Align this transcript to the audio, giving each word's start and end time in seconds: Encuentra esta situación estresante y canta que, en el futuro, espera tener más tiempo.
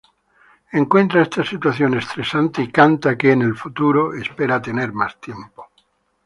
Encuentra 0.71 1.21
esta 1.21 1.43
situación 1.43 1.93
estresante 1.93 2.63
y 2.63 2.71
canta 2.71 3.15
que, 3.15 3.33
en 3.33 3.43
el 3.43 3.55
futuro, 3.55 4.15
espera 4.15 4.59
tener 4.59 4.91
más 4.93 5.21
tiempo. 5.21 5.67